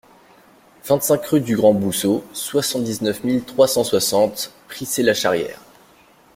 [0.83, 5.59] vingt-cinq rue du Grand Bousseau, soixante-dix-neuf mille trois cent soixante Prissé-la-Charrière